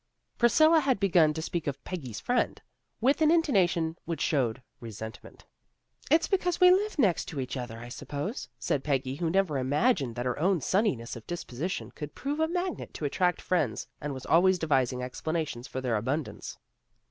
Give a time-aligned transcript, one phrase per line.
[0.39, 2.59] Priscilla had begun to speak of" Peggy's friend"
[3.01, 5.41] with an intonation which showed re sentment."
[6.09, 10.15] It's because we live next to each other, I suppose," said Peggy, who never imagined
[10.15, 14.25] that her own sunniness of disposition could prove a magnet to attract friends and was
[14.25, 16.57] al ways devising explanations for their abundance.